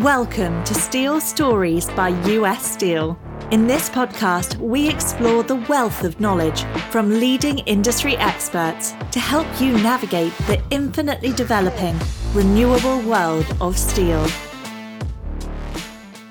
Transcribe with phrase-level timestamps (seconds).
[0.00, 3.16] Welcome to Steel Stories by US Steel.
[3.52, 9.46] In this podcast, we explore the wealth of knowledge from leading industry experts to help
[9.60, 11.96] you navigate the infinitely developing,
[12.32, 14.26] renewable world of steel.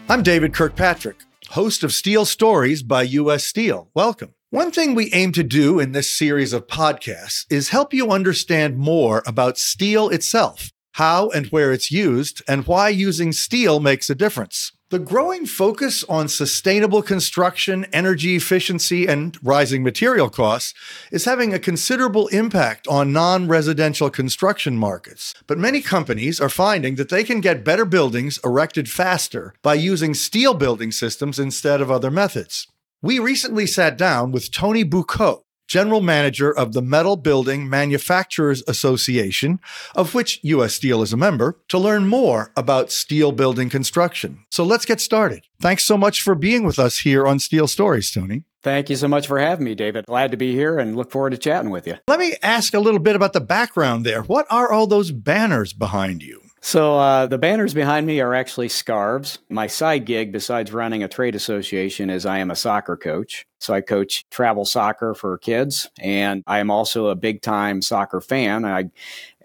[0.10, 1.22] I'm David Kirkpatrick,
[1.52, 3.90] host of Steel Stories by US Steel.
[3.94, 4.34] Welcome.
[4.50, 8.78] One thing we aim to do in this series of podcasts is help you understand
[8.78, 14.16] more about steel itself how and where it's used, and why using steel makes a
[14.16, 14.72] difference.
[14.94, 20.76] The growing focus on sustainable construction, energy efficiency, and rising material costs
[21.12, 25.34] is having a considerable impact on non residential construction markets.
[25.48, 30.14] But many companies are finding that they can get better buildings erected faster by using
[30.14, 32.68] steel building systems instead of other methods.
[33.02, 39.60] We recently sat down with Tony Bouquot, general manager of the Metal Building Manufacturers Association,
[39.96, 40.74] of which U.S.
[40.74, 44.46] Steel is a member, to learn more about steel building construction.
[44.50, 45.46] So let's get started.
[45.62, 48.44] Thanks so much for being with us here on Steel Stories, Tony.
[48.64, 50.06] Thank you so much for having me, David.
[50.06, 51.98] Glad to be here and look forward to chatting with you.
[52.08, 54.22] Let me ask a little bit about the background there.
[54.22, 56.42] What are all those banners behind you?
[56.62, 59.40] So, uh, the banners behind me are actually scarves.
[59.50, 63.46] My side gig, besides running a trade association, is I am a soccer coach.
[63.64, 68.20] So I coach travel soccer for kids, and I am also a big time soccer
[68.20, 68.66] fan.
[68.66, 68.92] I,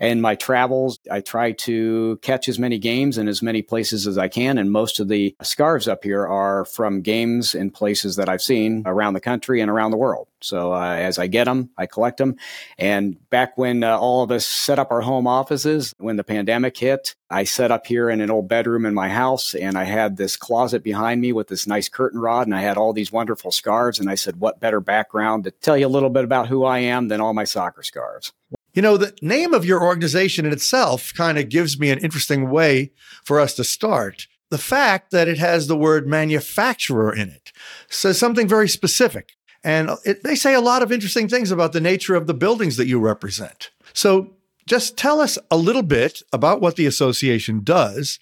[0.00, 4.18] in my travels, I try to catch as many games in as many places as
[4.18, 4.58] I can.
[4.58, 8.82] And most of the scarves up here are from games in places that I've seen
[8.86, 10.26] around the country and around the world.
[10.40, 12.36] So uh, as I get them, I collect them.
[12.76, 16.76] And back when uh, all of us set up our home offices, when the pandemic
[16.76, 20.16] hit, I set up here in an old bedroom in my house, and I had
[20.16, 23.52] this closet behind me with this nice curtain rod, and I had all these wonderful
[23.52, 23.98] scarves.
[23.98, 26.78] And I said, what better background to tell you a little bit about who I
[26.78, 28.32] am than all my soccer scarves?
[28.72, 32.48] You know, the name of your organization in itself kind of gives me an interesting
[32.48, 32.92] way
[33.24, 34.26] for us to start.
[34.50, 37.52] The fact that it has the word manufacturer in it
[37.90, 39.36] says something very specific.
[39.64, 42.76] And it, they say a lot of interesting things about the nature of the buildings
[42.76, 43.70] that you represent.
[43.92, 44.36] So
[44.68, 48.18] just tell us a little bit about what the association does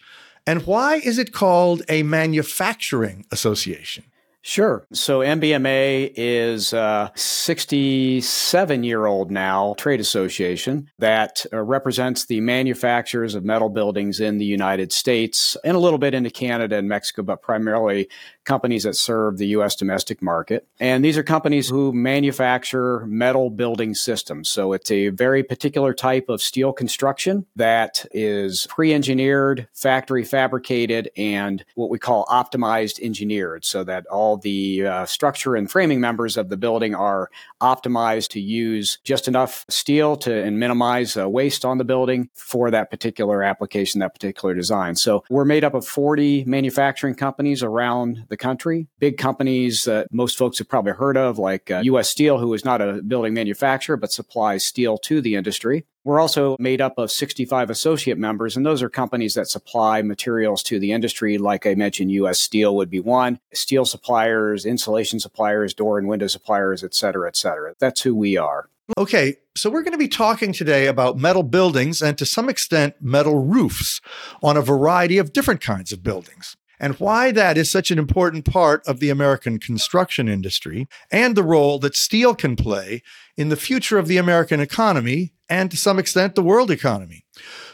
[0.46, 4.04] and why is it called a manufacturing association?
[4.42, 4.86] Sure.
[4.92, 13.34] So MBMA is a 67 year old now trade association that uh, represents the manufacturers
[13.34, 17.24] of metal buildings in the United States and a little bit into Canada and Mexico,
[17.24, 18.08] but primarily
[18.46, 19.76] companies that serve the U.S.
[19.76, 20.66] domestic market.
[20.80, 24.48] And these are companies who manufacture metal building systems.
[24.48, 31.10] So it's a very particular type of steel construction that is pre engineered, factory fabricated,
[31.16, 36.36] and what we call optimized engineered so that all the uh, structure and framing members
[36.36, 37.30] of the building are
[37.60, 42.70] optimized to use just enough steel to and minimize uh, waste on the building for
[42.70, 44.94] that particular application, that particular design.
[44.94, 48.88] So we're made up of 40 manufacturing companies around the the country.
[48.98, 52.10] Big companies that most folks have probably heard of, like uh, U.S.
[52.10, 55.86] Steel, who is not a building manufacturer but supplies steel to the industry.
[56.04, 60.62] We're also made up of 65 associate members, and those are companies that supply materials
[60.64, 61.38] to the industry.
[61.38, 62.38] Like I mentioned, U.S.
[62.38, 67.36] Steel would be one, steel suppliers, insulation suppliers, door and window suppliers, et cetera, et
[67.36, 67.75] cetera.
[67.80, 68.69] That's who we are.
[68.96, 72.94] Okay, so we're going to be talking today about metal buildings and to some extent
[73.00, 74.00] metal roofs
[74.44, 78.44] on a variety of different kinds of buildings and why that is such an important
[78.44, 83.03] part of the American construction industry and the role that steel can play
[83.37, 87.25] in the future of the American economy and to some extent the world economy.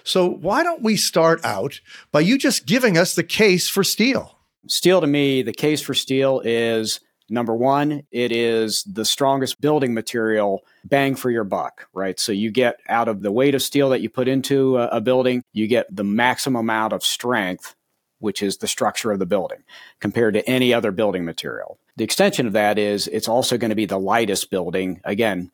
[0.05, 1.81] So, why don't we start out
[2.11, 4.39] by you just giving us the case for steel?
[4.67, 7.01] Steel to me, the case for steel is
[7.33, 12.21] Number one, it is the strongest building material bang for your buck, right?
[12.21, 15.43] So you get out of the weight of steel that you put into a, building,
[15.55, 17.75] you get the maximum amount of strength
[18.23, 19.65] which is the structure of the building,
[20.01, 21.79] compared to any other building material.
[21.97, 25.51] The extension of that is it's also going to be the lightest building, again,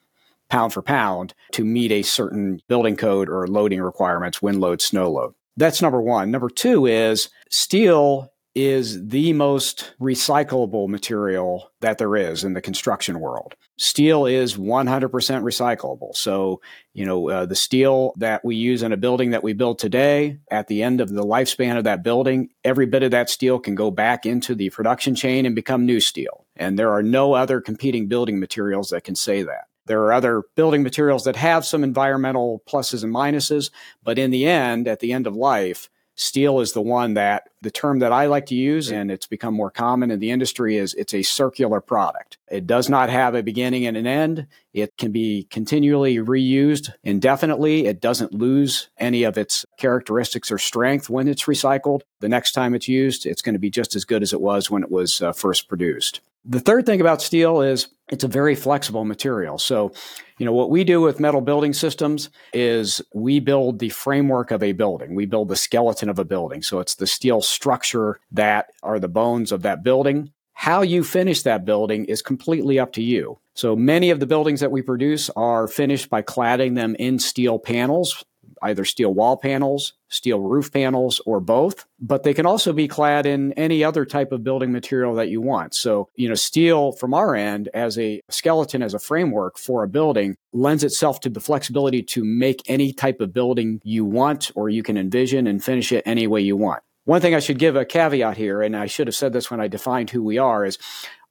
[0.49, 5.11] pound for pound, to meet a certain building code or loading requirements, wind load, snow
[5.11, 5.35] load.
[5.57, 6.31] That's number one.
[6.31, 13.21] Number two is steel is the most recyclable material that there is in the construction
[13.21, 13.55] world.
[13.79, 16.15] Steel is 100% recyclable.
[16.15, 16.61] So,
[16.93, 20.39] you know, uh, the steel that we use in a building that we build today,
[20.51, 23.75] at the end of the lifespan of that building, every bit of that steel can
[23.75, 26.47] go back into the production chain and become new steel.
[26.57, 29.67] And there are no other competing building materials that can say that.
[29.87, 33.71] There are other building materials that have some environmental pluses and minuses,
[34.03, 35.89] but in the end, at the end of life,
[36.21, 39.55] Steel is the one that the term that I like to use, and it's become
[39.55, 42.39] more common in the industry, is it's a circular product.
[42.51, 44.49] It does not have a beginning and an end.
[44.75, 47.87] It can be continually reused indefinitely.
[47.87, 52.01] It doesn't lose any of its characteristics or strength when it's recycled.
[52.19, 54.69] The next time it's used, it's going to be just as good as it was
[54.69, 56.21] when it was uh, first produced.
[56.45, 59.59] The third thing about steel is it's a very flexible material.
[59.59, 59.93] So,
[60.39, 64.63] you know, what we do with metal building systems is we build the framework of
[64.63, 65.15] a building.
[65.15, 66.63] We build the skeleton of a building.
[66.63, 70.33] So it's the steel structure that are the bones of that building.
[70.55, 73.39] How you finish that building is completely up to you.
[73.55, 77.59] So many of the buildings that we produce are finished by cladding them in steel
[77.59, 78.25] panels
[78.63, 81.87] either steel wall panels, steel roof panels, or both.
[82.01, 85.41] But they can also be clad in any other type of building material that you
[85.41, 85.75] want.
[85.75, 89.89] So, you know, steel from our end as a skeleton, as a framework for a
[89.89, 94.69] building, lends itself to the flexibility to make any type of building you want or
[94.69, 96.83] you can envision and finish it any way you want.
[97.09, 99.63] One thing I should give a caveat here, and I should have said this when
[99.63, 100.77] I defined who we are, is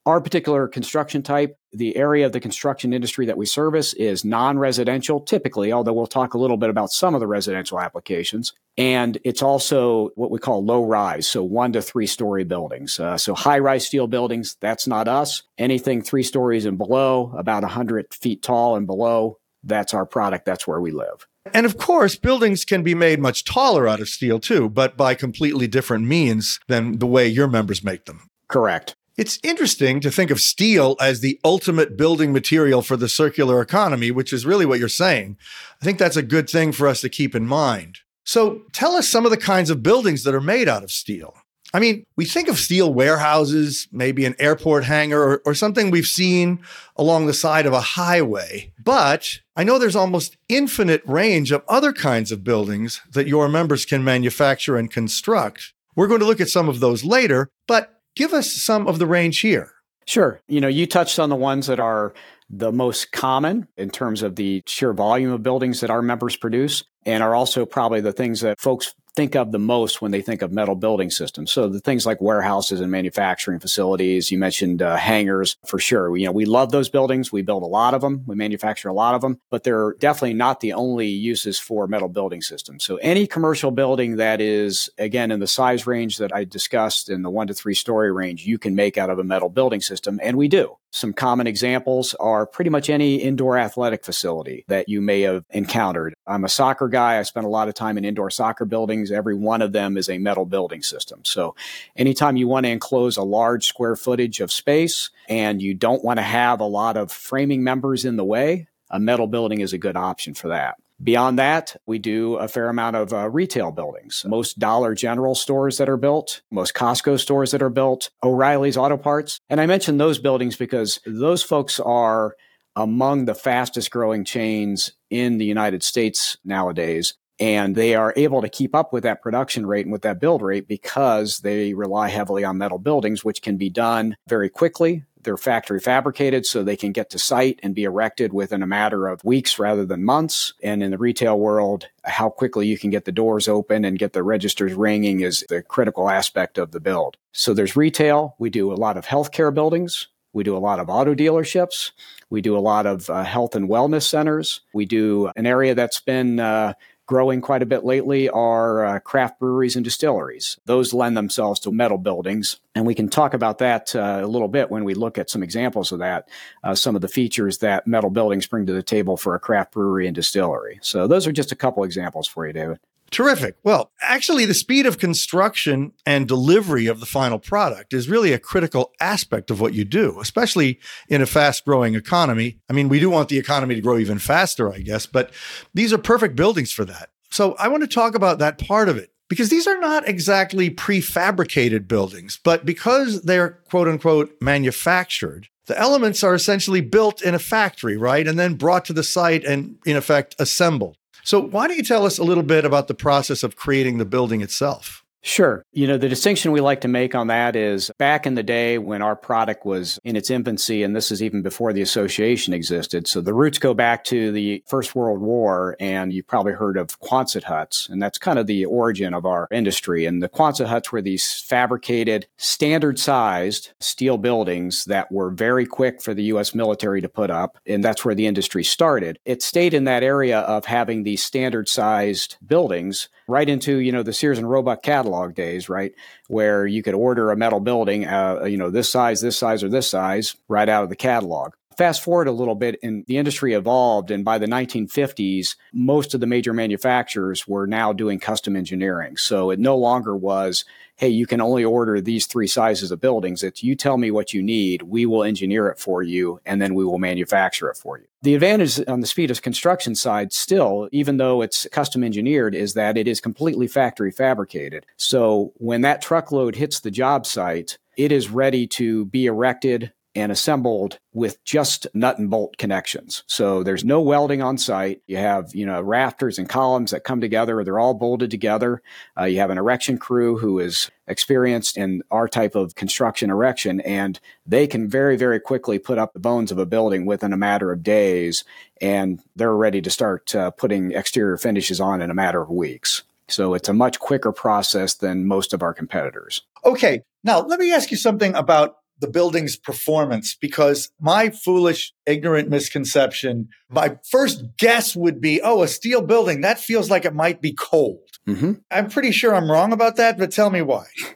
[0.07, 4.57] our particular construction type, the area of the construction industry that we service is non
[4.57, 8.53] residential, typically, although we'll talk a little bit about some of the residential applications.
[8.77, 13.01] And it's also what we call low rise, so one to three story buildings.
[13.01, 15.43] Uh, so high rise steel buildings, that's not us.
[15.57, 20.45] Anything three stories and below, about 100 feet tall and below, that's our product.
[20.45, 21.27] That's where we live.
[21.53, 25.15] And of course, buildings can be made much taller out of steel too, but by
[25.15, 28.29] completely different means than the way your members make them.
[28.47, 28.95] Correct.
[29.17, 34.11] It's interesting to think of steel as the ultimate building material for the circular economy,
[34.11, 35.37] which is really what you're saying.
[35.81, 37.97] I think that's a good thing for us to keep in mind.
[38.23, 41.33] So tell us some of the kinds of buildings that are made out of steel.
[41.73, 46.07] I mean, we think of steel warehouses, maybe an airport hangar or, or, something we've
[46.07, 46.59] seen
[46.95, 48.71] along the side of a highway.
[48.81, 53.83] But I know there's almost infinite range of other kinds of buildings that your members
[53.83, 55.73] can manufacture and construct.
[55.95, 59.05] We're going to look at some of those later, but Give us some of the
[59.05, 59.73] range here.
[60.07, 60.41] Sure.
[60.47, 62.15] You know, you touched on the ones that are
[62.49, 66.83] the most common in terms of the sheer volume of buildings that our members produce
[67.07, 70.43] and are also probably the things that folks think of the most when they think
[70.43, 71.51] of metal building systems.
[71.51, 74.31] So the things like warehouses and manufacturing facilities.
[74.31, 76.11] You mentioned uh, hangars for sure.
[76.11, 77.31] We, you know, we love those buildings.
[77.31, 78.23] We build a lot of them.
[78.27, 82.09] We manufacture a lot of them, but they're definitely not the only uses for metal
[82.09, 82.85] building systems.
[82.85, 87.23] So any commercial building that is again in the size range that I discussed in
[87.23, 90.19] the one to three story range, you can make out of a metal building system,
[90.21, 90.77] and we do.
[90.91, 96.13] Some common examples are pretty much any indoor athletic facility that you may have encountered.
[96.25, 96.96] I'm a soccer guy.
[96.97, 99.11] I spent a lot of time in indoor soccer buildings.
[99.11, 101.21] Every one of them is a metal building system.
[101.23, 101.55] So
[101.95, 106.17] anytime you want to enclose a large square footage of space and you don't want
[106.17, 109.77] to have a lot of framing members in the way, a metal building is a
[109.77, 110.75] good option for that.
[111.01, 114.25] Beyond that, we do a fair amount of uh, retail buildings.
[114.27, 118.97] Most Dollar General stores that are built, most Costco stores that are built, O'Reilly's Auto
[118.97, 119.39] Parts.
[119.47, 122.35] And I mention those buildings because those folks are
[122.75, 127.13] among the fastest growing chains in the United States nowadays.
[127.39, 130.41] And they are able to keep up with that production rate and with that build
[130.41, 135.35] rate because they rely heavily on metal buildings, which can be done very quickly they're
[135.35, 139.21] factory fabricated so they can get to site and be erected within a matter of
[139.25, 140.53] weeks rather than months.
[140.63, 144.13] And in the retail world, how quickly you can get the doors open and get
[144.13, 147.17] the registers ringing is the critical aspect of the build.
[147.33, 148.35] So there's retail.
[148.39, 150.07] We do a lot of healthcare buildings.
[150.31, 151.91] We do a lot of auto dealerships.
[152.29, 154.61] We do a lot of uh, health and wellness centers.
[154.73, 156.73] We do an area that's been uh,
[157.07, 160.59] growing quite a bit lately are uh, craft breweries and distilleries.
[160.65, 162.59] Those lend themselves to metal buildings.
[162.75, 165.41] And we can talk about that uh, a little bit when we look at some
[165.41, 166.27] examples of that,
[166.63, 169.71] uh, some of the features that metal buildings bring to the table for a craft
[169.71, 170.79] brewery and distillery.
[170.81, 172.79] So those are just a couple examples for you, David.
[173.09, 173.55] Terrific.
[173.63, 178.39] Well, actually, the speed of construction and delivery of the final product is really a
[178.39, 182.59] critical aspect of what you do, especially in a fast growing economy.
[182.69, 185.31] I mean, we do want the economy to grow even faster, I guess, but
[185.73, 187.09] these are perfect buildings for that.
[187.29, 190.69] So I want to talk about that part of it because these are not exactly
[190.69, 197.39] prefabricated buildings, but because they're quote unquote manufactured, the elements are essentially built in a
[197.39, 198.27] factory, right?
[198.27, 200.97] And then brought to the site and, in effect, assembled.
[201.27, 204.05] So, why don't you tell us a little bit about the process of creating the
[204.05, 205.03] building itself?
[205.27, 205.65] Sure.
[205.73, 208.77] You know, the distinction we like to make on that is back in the day
[208.77, 213.07] when our product was in its infancy, and this is even before the association existed.
[213.07, 216.97] So the roots go back to the First World War, and you've probably heard of
[217.01, 220.05] Quonset huts, and that's kind of the origin of our industry.
[220.05, 226.01] And the Quonset huts were these fabricated, standard sized steel buildings that were very quick
[226.01, 226.55] for the U.S.
[226.55, 229.19] military to put up, and that's where the industry started.
[229.25, 234.03] It stayed in that area of having these standard sized buildings right into you know
[234.03, 234.81] the Sears and Roebuck
[235.25, 235.93] days, right,
[236.27, 239.69] where you could order a metal building, uh, you know this size, this size, or
[239.69, 241.53] this size, right out of the catalog.
[241.77, 246.19] Fast forward a little bit, and the industry evolved, and by the 1950s, most of
[246.19, 249.15] the major manufacturers were now doing custom engineering.
[249.15, 250.65] So it no longer was,
[250.95, 253.43] hey, you can only order these three sizes of buildings.
[253.43, 256.73] It's you tell me what you need, we will engineer it for you, and then
[256.73, 258.05] we will manufacture it for you.
[258.23, 262.73] The advantage on the speed of construction side, still, even though it's custom engineered, is
[262.73, 264.87] that it is completely factory fabricated.
[264.97, 270.31] So when that truckload hits the job site, it is ready to be erected, and
[270.31, 273.23] assembled with just nut and bolt connections.
[273.27, 275.03] So there's no welding on site.
[275.05, 277.63] You have, you know, rafters and columns that come together.
[277.63, 278.81] They're all bolted together.
[279.17, 283.79] Uh, you have an erection crew who is experienced in our type of construction erection,
[283.81, 287.37] and they can very, very quickly put up the bones of a building within a
[287.37, 288.43] matter of days,
[288.81, 293.03] and they're ready to start uh, putting exterior finishes on in a matter of weeks.
[293.29, 296.41] So it's a much quicker process than most of our competitors.
[296.65, 297.03] Okay.
[297.23, 303.49] Now, let me ask you something about the building's performance because my foolish, ignorant misconception,
[303.69, 307.53] my first guess would be, oh, a steel building, that feels like it might be
[307.53, 307.99] cold.
[308.27, 308.53] Mm-hmm.
[308.71, 310.85] I'm pretty sure I'm wrong about that, but tell me why.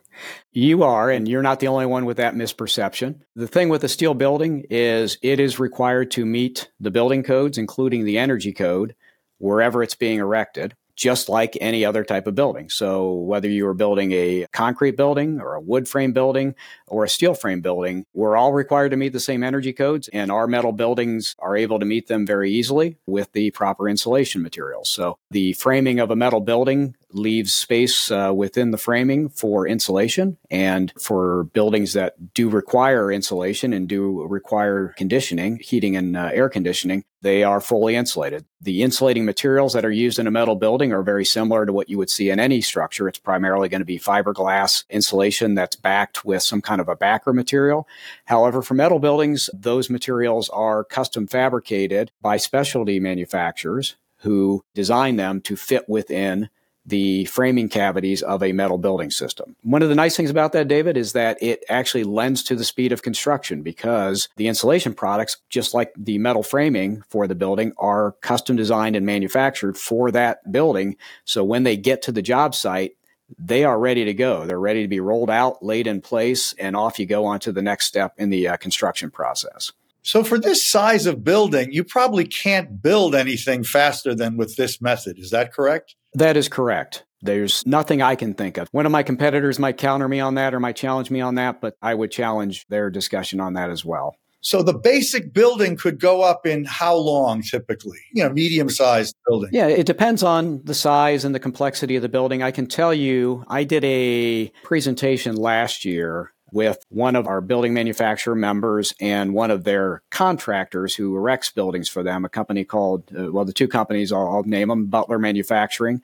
[0.53, 3.21] You are, and you're not the only one with that misperception.
[3.35, 7.57] The thing with a steel building is it is required to meet the building codes,
[7.57, 8.93] including the energy code,
[9.37, 12.69] wherever it's being erected just like any other type of building.
[12.69, 16.53] So whether you are building a concrete building or a wood frame building
[16.87, 20.31] or a steel frame building, we're all required to meet the same energy codes and
[20.31, 24.91] our metal buildings are able to meet them very easily with the proper insulation materials.
[24.91, 30.37] So the framing of a metal building leaves space uh, within the framing for insulation
[30.51, 36.47] and for buildings that do require insulation and do require conditioning, heating and uh, air
[36.47, 38.45] conditioning, they are fully insulated.
[38.61, 41.89] The insulating materials that are used in a metal building are very similar to what
[41.89, 43.07] you would see in any structure.
[43.07, 47.33] It's primarily going to be fiberglass insulation that's backed with some kind of a backer
[47.33, 47.87] material.
[48.25, 55.41] However, for metal buildings, those materials are custom fabricated by specialty manufacturers who design them
[55.41, 56.49] to fit within
[56.85, 59.55] the framing cavities of a metal building system.
[59.61, 62.63] One of the nice things about that, David, is that it actually lends to the
[62.63, 67.73] speed of construction because the insulation products, just like the metal framing for the building,
[67.77, 70.97] are custom designed and manufactured for that building.
[71.23, 72.95] So when they get to the job site,
[73.37, 74.45] they are ready to go.
[74.45, 77.51] They're ready to be rolled out, laid in place, and off you go on to
[77.51, 79.71] the next step in the uh, construction process.
[80.03, 84.81] So, for this size of building, you probably can't build anything faster than with this
[84.81, 85.19] method.
[85.19, 85.95] Is that correct?
[86.13, 87.05] That is correct.
[87.21, 88.67] There's nothing I can think of.
[88.71, 91.61] One of my competitors might counter me on that or might challenge me on that,
[91.61, 94.15] but I would challenge their discussion on that as well.
[94.43, 97.99] So the basic building could go up in how long typically?
[98.11, 99.51] You know, medium sized building.
[99.53, 102.41] Yeah, it depends on the size and the complexity of the building.
[102.41, 107.73] I can tell you, I did a presentation last year with one of our building
[107.73, 113.03] manufacturer members and one of their contractors who erects buildings for them, a company called,
[113.17, 116.01] uh, well, the two companies, I'll, I'll, name them Butler Manufacturing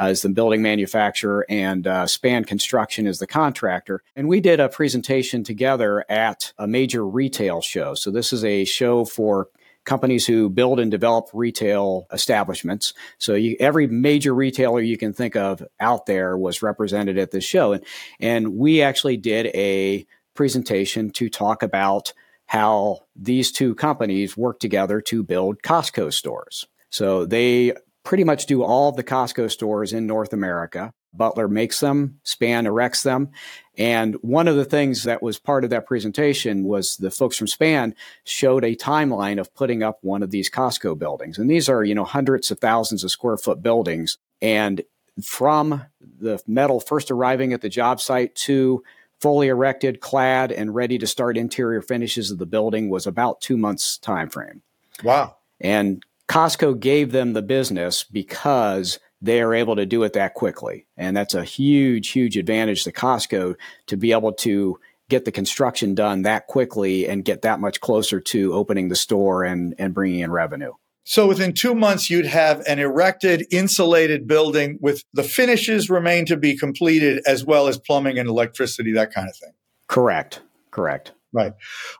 [0.00, 4.02] uh, is the building manufacturer and uh, Span Construction is the contractor.
[4.16, 7.94] And we did a presentation together at a major retail show.
[7.94, 9.48] So this is a show for
[9.90, 12.94] companies who build and develop retail establishments.
[13.18, 17.42] So you, every major retailer you can think of out there was represented at this
[17.42, 17.72] show.
[17.72, 17.84] And,
[18.20, 22.12] and we actually did a presentation to talk about
[22.46, 26.68] how these two companies work together to build Costco stores.
[26.90, 27.72] So they
[28.04, 30.92] pretty much do all of the Costco stores in North America.
[31.12, 33.30] Butler makes them, Span erects them.
[33.76, 37.48] And one of the things that was part of that presentation was the folks from
[37.48, 41.38] Span showed a timeline of putting up one of these Costco buildings.
[41.38, 44.18] And these are, you know, hundreds of thousands of square foot buildings.
[44.40, 44.82] And
[45.22, 45.84] from
[46.18, 48.82] the metal first arriving at the job site to
[49.20, 53.56] fully erected, clad, and ready to start interior finishes of the building was about two
[53.56, 54.62] months time frame.
[55.02, 55.36] Wow.
[55.60, 60.86] And Costco gave them the business because they are able to do it that quickly.
[60.96, 65.94] And that's a huge, huge advantage to Costco to be able to get the construction
[65.94, 70.20] done that quickly and get that much closer to opening the store and, and bringing
[70.20, 70.72] in revenue.
[71.04, 76.36] So within two months, you'd have an erected, insulated building with the finishes remain to
[76.36, 79.52] be completed, as well as plumbing and electricity, that kind of thing.
[79.88, 80.40] Correct.
[80.70, 81.12] Correct.
[81.32, 81.52] Right.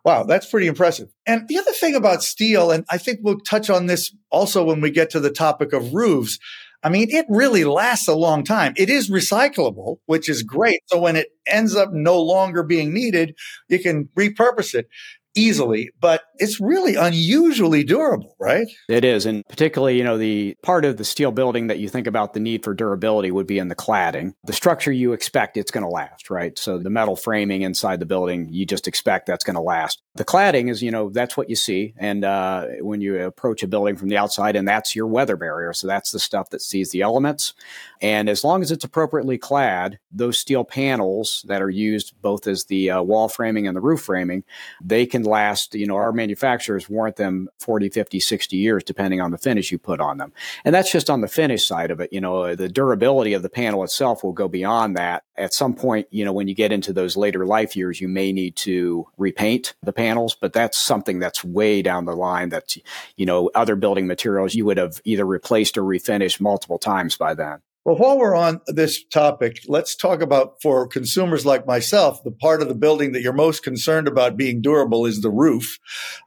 [0.04, 1.08] Wow, that's pretty impressive.
[1.26, 4.80] And the other thing about steel, and I think we'll touch on this also when
[4.80, 6.38] we get to the topic of roofs.
[6.82, 8.72] I mean, it really lasts a long time.
[8.76, 10.80] It is recyclable, which is great.
[10.86, 13.34] So when it ends up no longer being needed,
[13.68, 14.88] you can repurpose it
[15.34, 18.66] easily, but it's really unusually durable, right?
[18.88, 19.26] It is.
[19.26, 22.40] And particularly, you know, the part of the steel building that you think about the
[22.40, 24.32] need for durability would be in the cladding.
[24.44, 26.58] The structure you expect it's going to last, right?
[26.58, 30.02] So the metal framing inside the building, you just expect that's going to last.
[30.16, 31.94] The cladding is, you know, that's what you see.
[31.96, 35.72] And uh, when you approach a building from the outside, and that's your weather barrier.
[35.72, 37.54] So that's the stuff that sees the elements.
[38.02, 42.64] And as long as it's appropriately clad, those steel panels that are used both as
[42.64, 44.44] the uh, wall framing and the roof framing,
[44.82, 49.30] they can last, you know, our manufacturers warrant them 40, 50, 60 years, depending on
[49.30, 50.32] the finish you put on them.
[50.64, 52.12] And that's just on the finish side of it.
[52.12, 55.24] You know, uh, the durability of the panel itself will go beyond that.
[55.36, 58.32] At some point, you know, when you get into those later life years, you may
[58.32, 62.76] need to repaint the panels, but that's something that's way down the line that,
[63.16, 67.34] you know, other building materials you would have either replaced or refinished multiple times by
[67.34, 67.60] then.
[67.96, 72.68] While we're on this topic, let's talk about for consumers like myself, the part of
[72.68, 75.78] the building that you're most concerned about being durable is the roof.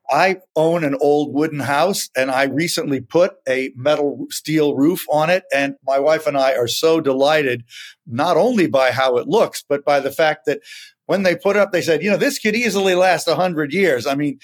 [0.10, 5.30] I own an old wooden house and I recently put a metal steel roof on
[5.30, 5.46] it.
[5.54, 7.64] And my wife and I are so delighted,
[8.06, 10.60] not only by how it looks, but by the fact that
[11.06, 14.06] when they put up, they said, you know, this could easily last a hundred years.
[14.06, 14.40] I mean,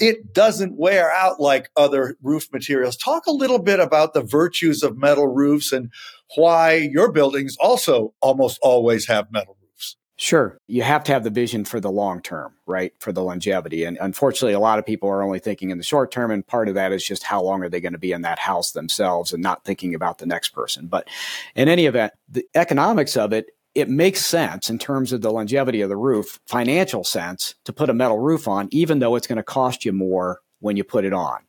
[0.00, 2.96] it doesn't wear out like other roof materials.
[2.96, 5.90] Talk a little bit about the virtues of metal roofs and
[6.36, 9.96] why your buildings also almost always have metal roofs.
[10.16, 10.58] Sure.
[10.68, 12.92] You have to have the vision for the long term, right?
[13.00, 13.84] For the longevity.
[13.84, 16.30] And unfortunately, a lot of people are only thinking in the short term.
[16.30, 18.38] And part of that is just how long are they going to be in that
[18.38, 20.86] house themselves and not thinking about the next person.
[20.86, 21.08] But
[21.56, 25.80] in any event, the economics of it it makes sense in terms of the longevity
[25.80, 29.36] of the roof, financial sense, to put a metal roof on, even though it's going
[29.36, 31.40] to cost you more when you put it on.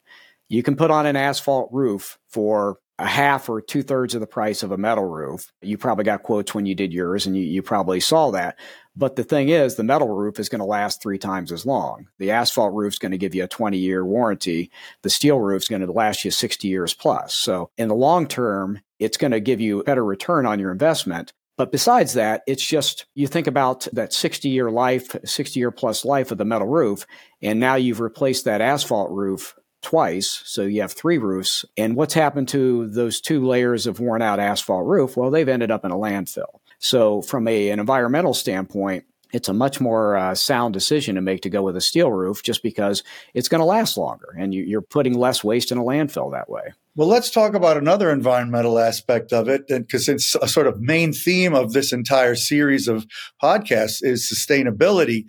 [0.50, 4.28] You can put on an asphalt roof for a half or two thirds of the
[4.28, 5.52] price of a metal roof.
[5.62, 8.58] You probably got quotes when you did yours and you, you probably saw that.
[8.96, 12.08] But the thing is, the metal roof is going to last three times as long.
[12.20, 14.72] The asphalt roof is going to give you a 20 year warranty.
[15.02, 17.36] The steel roof is going to last you 60 years plus.
[17.36, 21.34] So in the long term, it's going to give you better return on your investment.
[21.58, 26.04] But besides that, it's just you think about that 60 year life, 60 year plus
[26.04, 27.06] life of the metal roof,
[27.42, 30.42] and now you've replaced that asphalt roof twice.
[30.46, 31.64] So you have three roofs.
[31.78, 35.16] And what's happened to those two layers of worn out asphalt roof?
[35.16, 36.60] Well, they've ended up in a landfill.
[36.80, 41.42] So, from a, an environmental standpoint, it's a much more uh, sound decision to make
[41.42, 44.78] to go with a steel roof just because it's going to last longer and you,
[44.78, 46.74] are putting less waste in a landfill that way.
[46.98, 51.12] Well, let's talk about another environmental aspect of it, because it's a sort of main
[51.12, 53.06] theme of this entire series of
[53.44, 55.26] podcasts is sustainability.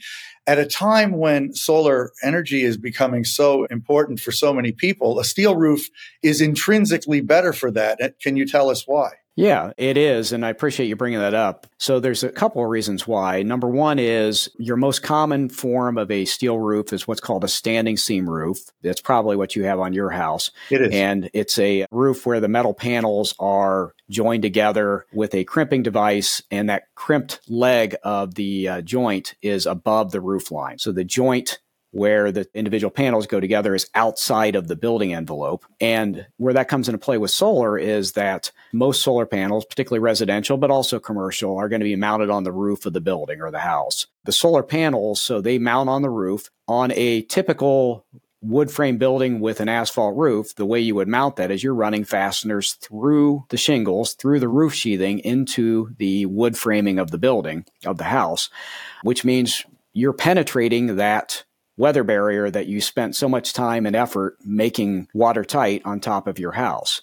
[0.47, 5.25] At a time when solar energy is becoming so important for so many people, a
[5.25, 5.89] steel roof
[6.23, 7.99] is intrinsically better for that.
[8.23, 9.11] Can you tell us why?
[9.37, 10.33] Yeah, it is.
[10.33, 11.67] And I appreciate you bringing that up.
[11.77, 13.43] So there's a couple of reasons why.
[13.43, 17.49] Number one is your most common form of a steel roof is what's called a
[17.49, 18.59] standing seam roof.
[18.83, 20.51] That's probably what you have on your house.
[20.71, 20.95] It is.
[20.95, 26.43] And it's a roof where the metal panels are joined together with a crimping device,
[26.51, 30.79] and that crimped leg of the uh, joint is above the roof line.
[30.79, 31.59] So the joint
[31.97, 35.65] where the individual panels go together is outside of the building envelope.
[35.81, 40.59] And where that comes into play with solar is that most solar panels, particularly residential,
[40.59, 43.51] but also commercial, are going to be mounted on the roof of the building or
[43.51, 44.07] the house.
[44.25, 48.05] The solar panels, so they mount on the roof on a typical
[48.43, 51.75] wood frame building with an asphalt roof, the way you would mount that is you're
[51.75, 57.19] running fasteners through the shingles, through the roof sheathing into the wood framing of the
[57.19, 58.51] building, of the house,
[59.03, 61.45] which means you're penetrating that
[61.77, 66.39] weather barrier that you spent so much time and effort making watertight on top of
[66.39, 67.03] your house.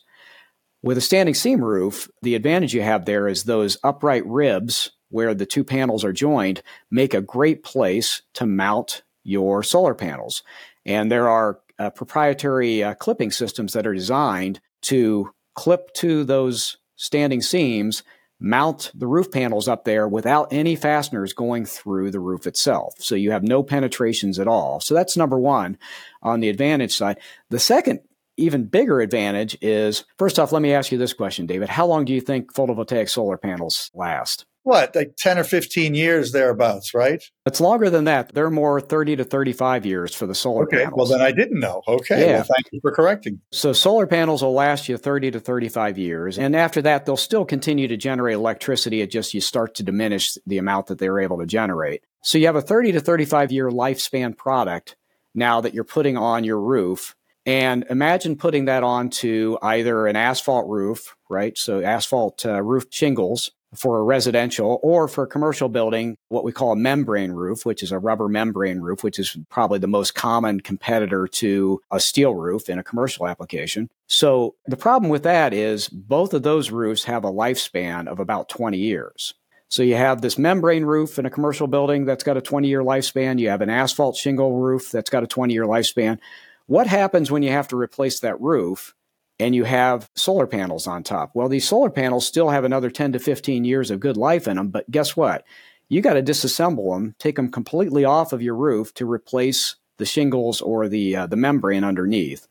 [0.81, 5.33] With a standing seam roof, the advantage you have there is those upright ribs where
[5.33, 10.43] the two panels are joined make a great place to mount your solar panels.
[10.85, 16.77] And there are uh, proprietary uh, clipping systems that are designed to clip to those
[16.95, 18.03] standing seams
[18.43, 22.93] mount the roof panels up there without any fasteners going through the roof itself.
[22.99, 24.81] So you have no penetrations at all.
[24.81, 25.77] So that's number one
[26.21, 27.19] on the advantage side.
[27.49, 28.01] The second,
[28.35, 31.69] even bigger advantage is first off, let me ask you this question, David.
[31.69, 34.45] How long do you think photovoltaic solar panels last?
[34.63, 37.21] What, like 10 or 15 years thereabouts, right?
[37.45, 38.33] It's longer than that.
[38.33, 40.93] They're more 30 to 35 years for the solar okay, panels.
[40.95, 41.81] well, then I didn't know.
[41.87, 42.33] Okay, yeah.
[42.35, 43.41] well, thank you for correcting.
[43.51, 46.39] So, solar panels will last you 30 to 35 years.
[46.39, 49.01] And after that, they'll still continue to generate electricity.
[49.01, 52.01] It just you start to diminish the amount that they're able to generate.
[52.23, 54.95] So, you have a 30 to 35 year lifespan product
[55.35, 57.15] now that you're putting on your roof.
[57.45, 61.57] And imagine putting that onto either an asphalt roof, right?
[61.57, 66.51] So, asphalt uh, roof shingles for a residential or for a commercial building, what we
[66.51, 70.15] call a membrane roof, which is a rubber membrane roof, which is probably the most
[70.15, 73.89] common competitor to a steel roof in a commercial application.
[74.07, 78.49] So the problem with that is both of those roofs have a lifespan of about
[78.49, 79.33] 20 years.
[79.69, 82.83] So you have this membrane roof in a commercial building that's got a 20 year
[82.83, 83.39] lifespan.
[83.39, 86.19] You have an asphalt shingle roof that's got a 20 year lifespan.
[86.67, 88.93] What happens when you have to replace that roof?
[89.39, 91.31] And you have solar panels on top.
[91.33, 94.57] Well, these solar panels still have another 10 to 15 years of good life in
[94.57, 95.43] them, but guess what?
[95.89, 100.05] You got to disassemble them, take them completely off of your roof to replace the
[100.05, 102.47] shingles or the uh, the membrane underneath.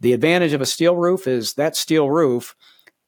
[0.00, 2.56] The advantage of a steel roof is that steel roof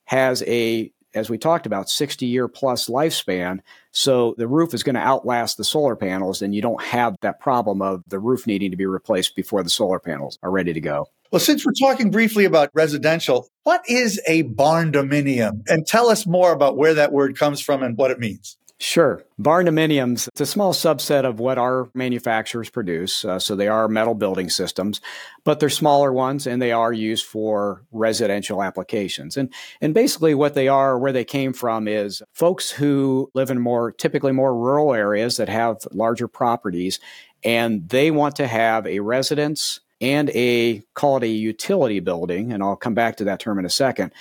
[0.05, 3.61] has a as we talked about 60 year plus lifespan
[3.93, 7.41] so the roof is going to outlast the solar panels and you don't have that
[7.41, 10.81] problem of the roof needing to be replaced before the solar panels are ready to
[10.81, 15.65] go well, since we're talking briefly about residential, what is a barndominium?
[15.67, 18.57] And tell us more about where that word comes from and what it means.
[18.79, 19.21] Sure.
[19.41, 23.25] Barndominiums, it's a small subset of what our manufacturers produce.
[23.25, 25.01] Uh, so they are metal building systems,
[25.43, 29.37] but they're smaller ones and they are used for residential applications.
[29.37, 33.59] And, and basically what they are, where they came from is folks who live in
[33.59, 37.01] more, typically more rural areas that have larger properties
[37.43, 42.63] and they want to have a residence and a call it a utility building, and
[42.63, 44.13] I'll come back to that term in a second,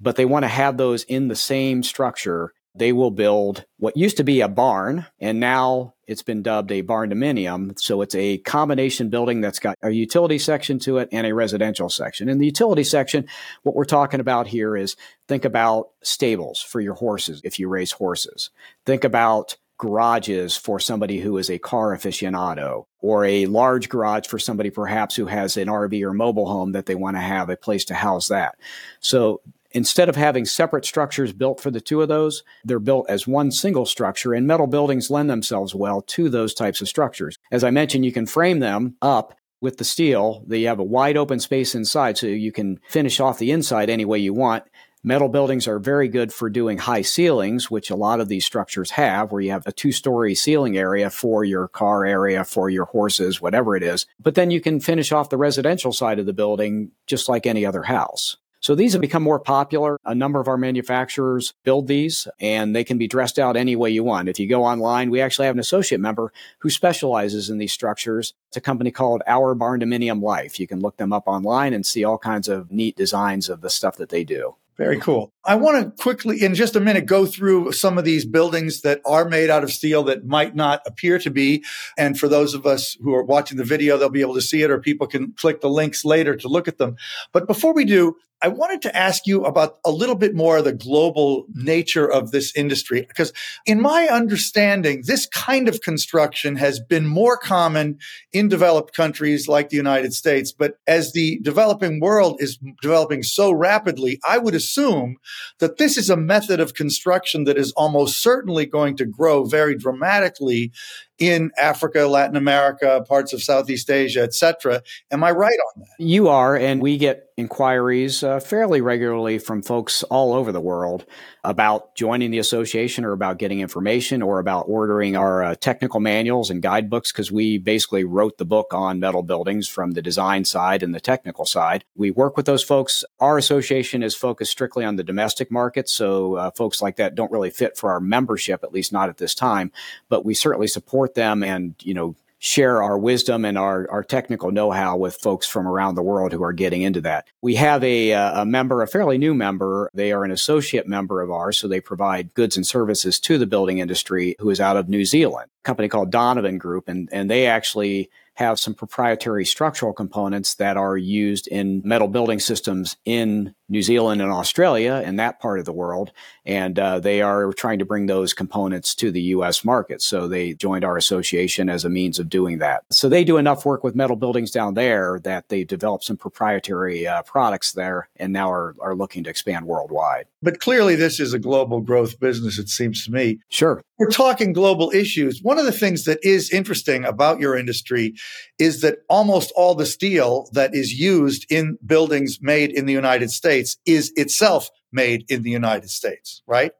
[0.00, 2.52] but they want to have those in the same structure.
[2.74, 6.82] They will build what used to be a barn, and now it's been dubbed a
[6.82, 7.78] barndominium.
[7.78, 11.88] So it's a combination building that's got a utility section to it and a residential
[11.88, 12.28] section.
[12.28, 13.26] In the utility section,
[13.62, 14.96] what we're talking about here is
[15.28, 18.50] think about stables for your horses if you raise horses.
[18.86, 24.38] Think about garages for somebody who is a car aficionado or a large garage for
[24.38, 27.56] somebody perhaps who has an RV or mobile home that they want to have a
[27.56, 28.54] place to house that.
[29.00, 29.40] So
[29.72, 33.50] instead of having separate structures built for the two of those, they're built as one
[33.50, 37.36] single structure and metal buildings lend themselves well to those types of structures.
[37.50, 40.44] As I mentioned, you can frame them up with the steel.
[40.46, 44.04] They have a wide open space inside so you can finish off the inside any
[44.04, 44.62] way you want
[45.04, 48.92] Metal buildings are very good for doing high ceilings, which a lot of these structures
[48.92, 52.84] have, where you have a two story ceiling area for your car area, for your
[52.84, 54.06] horses, whatever it is.
[54.20, 57.66] But then you can finish off the residential side of the building just like any
[57.66, 58.36] other house.
[58.60, 59.98] So these have become more popular.
[60.04, 63.90] A number of our manufacturers build these and they can be dressed out any way
[63.90, 64.28] you want.
[64.28, 68.34] If you go online, we actually have an associate member who specializes in these structures.
[68.46, 70.60] It's a company called Our Barndominium Life.
[70.60, 73.70] You can look them up online and see all kinds of neat designs of the
[73.70, 74.54] stuff that they do.
[74.78, 75.32] Very cool.
[75.44, 79.00] I want to quickly, in just a minute, go through some of these buildings that
[79.04, 81.62] are made out of steel that might not appear to be.
[81.98, 84.62] And for those of us who are watching the video, they'll be able to see
[84.62, 86.96] it, or people can click the links later to look at them.
[87.32, 90.64] But before we do, I wanted to ask you about a little bit more of
[90.64, 93.02] the global nature of this industry.
[93.02, 93.32] Because
[93.66, 97.98] in my understanding, this kind of construction has been more common
[98.32, 100.50] in developed countries like the United States.
[100.50, 105.16] But as the developing world is developing so rapidly, I would assume
[105.58, 109.76] that this is a method of construction that is almost certainly going to grow very
[109.76, 110.72] dramatically
[111.18, 114.82] in Africa, Latin America, parts of Southeast Asia, etc.
[115.10, 116.04] Am I right on that?
[116.04, 121.06] You are, and we get inquiries uh, fairly regularly from folks all over the world
[121.44, 126.50] about joining the association or about getting information or about ordering our uh, technical manuals
[126.50, 130.82] and guidebooks because we basically wrote the book on metal buildings from the design side
[130.82, 131.84] and the technical side.
[131.96, 133.04] We work with those folks.
[133.18, 137.32] Our association is focused strictly on the domestic market, so uh, folks like that don't
[137.32, 139.72] really fit for our membership, at least not at this time.
[140.08, 144.50] But we certainly support them and you know share our wisdom and our, our technical
[144.50, 147.24] know-how with folks from around the world who are getting into that.
[147.40, 149.88] We have a, uh, a member, a fairly new member.
[149.94, 153.46] They are an associate member of ours, so they provide goods and services to the
[153.46, 156.88] building industry who is out of New Zealand, a company called Donovan Group.
[156.88, 162.40] And, and they actually have some proprietary structural components that are used in metal building
[162.40, 166.12] systems in New Zealand and Australia in that part of the world.
[166.44, 170.02] And uh, they are trying to bring those components to the US market.
[170.02, 172.84] So they joined our association as a means of doing that.
[172.90, 177.06] So they do enough work with metal buildings down there that they developed some proprietary
[177.06, 180.26] uh, products there and now are, are looking to expand worldwide.
[180.42, 183.38] But clearly, this is a global growth business, it seems to me.
[183.48, 183.80] Sure.
[183.98, 185.40] We're talking global issues.
[185.42, 188.14] One of the things that is interesting about your industry
[188.58, 193.30] is that almost all the steel that is used in buildings made in the United
[193.30, 196.72] States is itself made in the United States, right?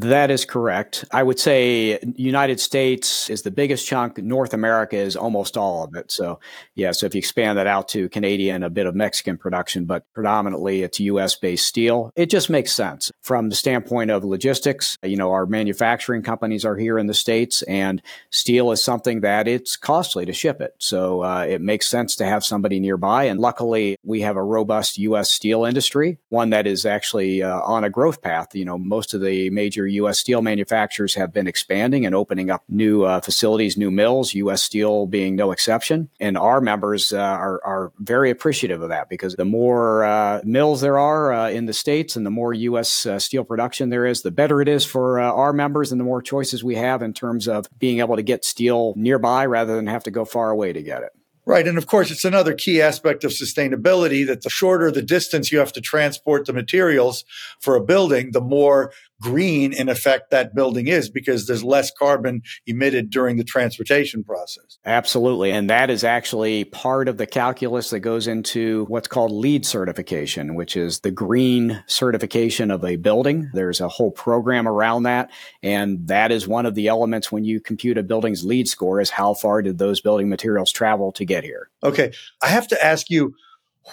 [0.00, 1.04] That is correct.
[1.12, 4.18] I would say United States is the biggest chunk.
[4.18, 6.10] North America is almost all of it.
[6.10, 6.40] So,
[6.74, 10.02] yeah, so if you expand that out to Canadian, a bit of Mexican production, but
[10.12, 14.98] predominantly it's US based steel, it just makes sense from the standpoint of logistics.
[15.04, 19.46] You know, our manufacturing companies are here in the States, and steel is something that
[19.46, 20.74] it's costly to ship it.
[20.78, 23.24] So, uh, it makes sense to have somebody nearby.
[23.24, 27.84] And luckily, we have a robust US steel industry, one that is actually uh, on
[27.84, 28.56] a growth path.
[28.56, 30.18] You know, most of the major major U.S.
[30.18, 34.62] steel manufacturers have been expanding and opening up new uh, facilities, new mills, U.S.
[34.62, 36.08] Steel being no exception.
[36.20, 40.80] And our members uh, are, are very appreciative of that because the more uh, mills
[40.80, 43.06] there are uh, in the States and the more U.S.
[43.06, 46.04] Uh, steel production there is, the better it is for uh, our members and the
[46.04, 49.86] more choices we have in terms of being able to get steel nearby rather than
[49.86, 51.10] have to go far away to get it.
[51.46, 51.68] Right.
[51.68, 55.58] And of course, it's another key aspect of sustainability that the shorter the distance you
[55.58, 57.24] have to transport the materials
[57.60, 58.92] for a building, the more
[59.24, 64.78] green in effect that building is because there's less carbon emitted during the transportation process.
[64.84, 65.50] Absolutely.
[65.50, 70.54] And that is actually part of the calculus that goes into what's called LEED certification,
[70.54, 73.50] which is the green certification of a building.
[73.54, 75.30] There's a whole program around that.
[75.62, 79.08] And that is one of the elements when you compute a building's LEED score is
[79.08, 81.70] how far did those building materials travel to get here?
[81.82, 82.12] Okay.
[82.42, 83.34] I have to ask you,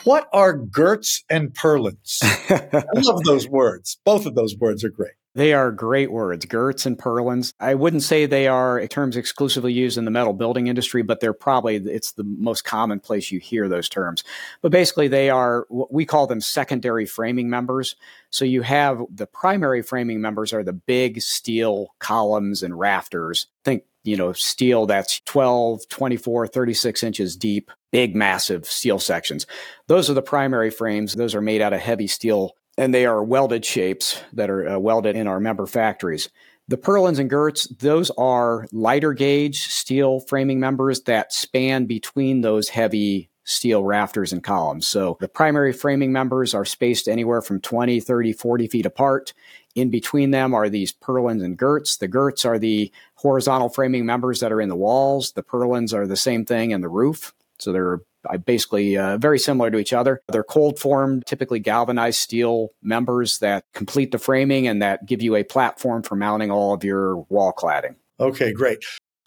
[0.04, 2.20] what are girts and purlins?
[2.24, 3.98] I love those words.
[4.06, 5.14] Both of those words are great.
[5.34, 7.54] They are great words, girts and purlins.
[7.60, 11.32] I wouldn't say they are terms exclusively used in the metal building industry, but they're
[11.32, 14.26] probably it's the most common place you hear those terms.
[14.62, 17.96] But basically, they are what we call them secondary framing members.
[18.30, 23.48] So you have the primary framing members are the big steel columns and rafters.
[23.64, 29.46] Think you know, steel that's 12, 24, 36 inches deep, big, massive steel sections.
[29.88, 31.14] Those are the primary frames.
[31.14, 34.80] Those are made out of heavy steel and they are welded shapes that are uh,
[34.80, 36.30] welded in our member factories.
[36.68, 42.70] The purlins and girts, those are lighter gauge steel framing members that span between those
[42.70, 44.88] heavy steel rafters and columns.
[44.88, 49.34] So the primary framing members are spaced anywhere from 20, 30, 40 feet apart.
[49.76, 51.98] In between them are these purlins and girts.
[51.98, 55.32] The girts are the horizontal framing members that are in the walls.
[55.34, 57.34] The purlins are the same thing in the roof.
[57.60, 58.02] So they're
[58.46, 60.22] basically uh, very similar to each other.
[60.28, 65.36] They're cold formed, typically galvanized steel members that complete the framing and that give you
[65.36, 67.96] a platform for mounting all of your wall cladding.
[68.20, 68.84] Okay, great.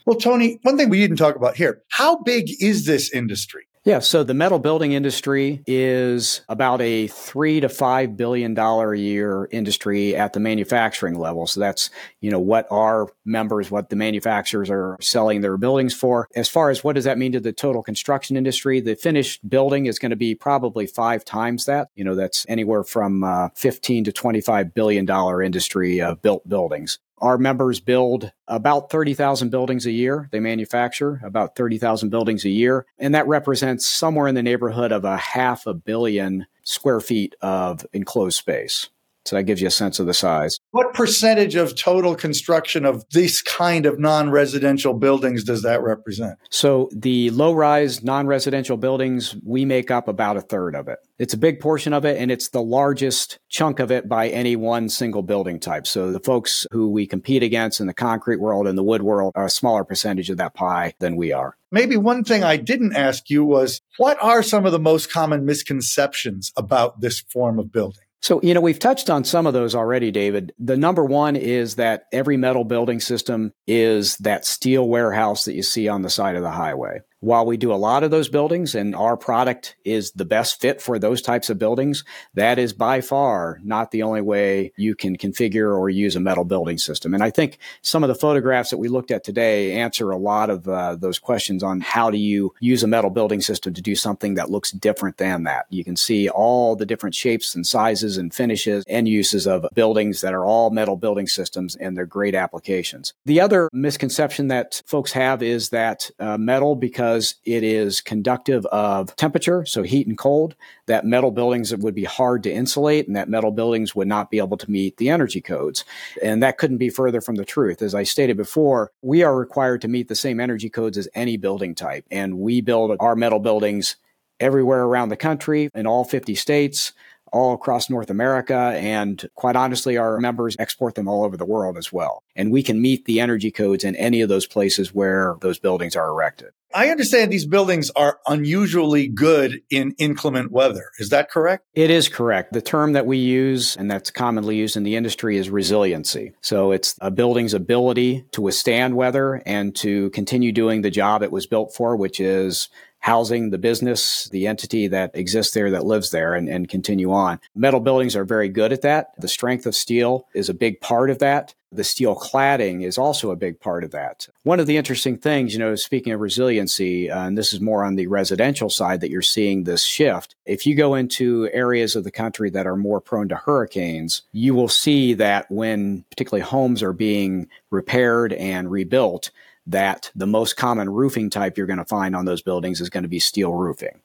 [0.06, 3.66] Well, Tony, one thing we didn't talk about here how big is this industry?
[3.84, 8.98] Yeah, so the metal building industry is about a three to five billion dollar a
[8.98, 11.46] year industry at the manufacturing level.
[11.46, 11.90] So that's
[12.22, 16.28] you know what our members, what the manufacturers are selling their buildings for.
[16.34, 19.84] As far as what does that mean to the total construction industry, the finished building
[19.84, 21.88] is going to be probably five times that.
[21.94, 26.48] You know, that's anywhere from uh, fifteen to twenty five billion dollar industry of built
[26.48, 27.00] buildings.
[27.18, 30.28] Our members build about 30,000 buildings a year.
[30.32, 32.86] They manufacture about 30,000 buildings a year.
[32.98, 37.86] And that represents somewhere in the neighborhood of a half a billion square feet of
[37.92, 38.90] enclosed space.
[39.26, 40.58] So that gives you a sense of the size.
[40.70, 46.38] What percentage of total construction of this kind of non residential buildings does that represent?
[46.50, 50.98] So the low rise non residential buildings, we make up about a third of it.
[51.18, 54.56] It's a big portion of it, and it's the largest chunk of it by any
[54.56, 55.86] one single building type.
[55.86, 59.32] So the folks who we compete against in the concrete world and the wood world
[59.34, 61.56] are a smaller percentage of that pie than we are.
[61.70, 65.44] Maybe one thing I didn't ask you was what are some of the most common
[65.44, 68.03] misconceptions about this form of building?
[68.24, 70.54] So, you know, we've touched on some of those already, David.
[70.58, 75.62] The number one is that every metal building system is that steel warehouse that you
[75.62, 78.74] see on the side of the highway while we do a lot of those buildings
[78.74, 83.00] and our product is the best fit for those types of buildings, that is by
[83.00, 87.14] far not the only way you can configure or use a metal building system.
[87.14, 90.50] And I think some of the photographs that we looked at today answer a lot
[90.50, 93.96] of uh, those questions on how do you use a metal building system to do
[93.96, 95.66] something that looks different than that.
[95.70, 100.20] You can see all the different shapes and sizes and finishes and uses of buildings
[100.20, 103.14] that are all metal building systems and they're great applications.
[103.24, 108.66] The other misconception that folks have is that uh, metal, because because it is conductive
[108.66, 113.14] of temperature, so heat and cold, that metal buildings would be hard to insulate and
[113.14, 115.84] that metal buildings would not be able to meet the energy codes.
[116.20, 117.82] And that couldn't be further from the truth.
[117.82, 121.36] As I stated before, we are required to meet the same energy codes as any
[121.36, 122.04] building type.
[122.10, 123.94] And we build our metal buildings
[124.40, 126.92] everywhere around the country in all 50 states
[127.34, 128.72] all across North America.
[128.76, 132.22] And quite honestly, our members export them all over the world as well.
[132.36, 135.96] And we can meet the energy codes in any of those places where those buildings
[135.96, 136.50] are erected.
[136.74, 140.86] I understand these buildings are unusually good in inclement weather.
[140.98, 141.64] Is that correct?
[141.72, 142.52] It is correct.
[142.52, 146.32] The term that we use and that's commonly used in the industry is resiliency.
[146.40, 151.30] So it's a building's ability to withstand weather and to continue doing the job it
[151.30, 152.68] was built for, which is
[153.04, 157.38] housing the business, the entity that exists there, that lives there, and, and continue on.
[157.54, 159.08] Metal buildings are very good at that.
[159.18, 161.52] The strength of steel is a big part of that.
[161.70, 164.26] The steel cladding is also a big part of that.
[164.44, 167.84] One of the interesting things, you know, speaking of resiliency, uh, and this is more
[167.84, 170.34] on the residential side that you're seeing this shift.
[170.46, 174.54] If you go into areas of the country that are more prone to hurricanes, you
[174.54, 179.30] will see that when particularly homes are being repaired and rebuilt,
[179.66, 183.02] that the most common roofing type you're going to find on those buildings is going
[183.02, 184.00] to be steel roofing.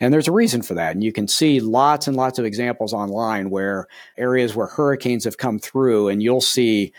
[0.00, 0.94] And there's a reason for that.
[0.94, 3.86] And you can see lots and lots of examples online where
[4.16, 6.92] areas where hurricanes have come through, and you'll see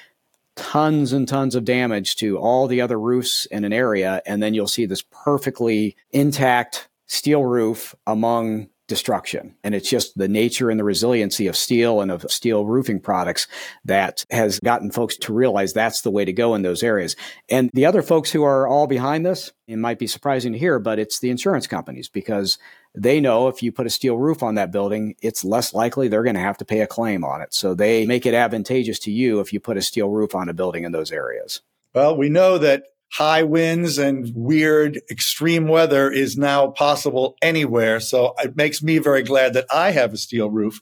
[0.56, 4.22] tons and tons of damage to all the other roofs in an area.
[4.26, 9.56] And then you'll see this perfectly intact steel roof among destruction.
[9.63, 13.48] And it's just the nature and the resiliency of steel and of steel roofing products
[13.86, 17.15] that has gotten folks to realize that's the way to go in those areas.
[17.50, 20.80] And the other folks who are all behind this, it might be surprising to hear,
[20.80, 22.58] but it's the insurance companies because
[22.93, 26.24] they know if you put a steel roof on that building, it's less likely they're
[26.24, 27.54] going to have to pay a claim on it.
[27.54, 30.54] So they make it advantageous to you if you put a steel roof on a
[30.54, 31.62] building in those areas.
[31.93, 38.00] Well, we know that high winds and weird extreme weather is now possible anywhere.
[38.00, 40.80] So it makes me very glad that I have a steel roof.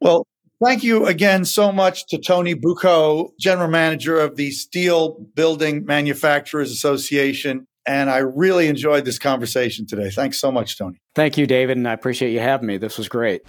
[0.00, 0.26] Well,
[0.64, 6.70] thank you again so much to Tony Bouquot, General Manager of the Steel Building Manufacturers
[6.70, 7.66] Association.
[7.86, 10.10] And I really enjoyed this conversation today.
[10.10, 11.00] Thanks so much, Tony.
[11.14, 11.76] Thank you, David.
[11.76, 12.78] And I appreciate you having me.
[12.78, 13.42] This was great.